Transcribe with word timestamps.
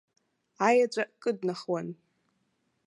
Аеҵәа 0.67 1.03
кыднахуан. 1.21 1.87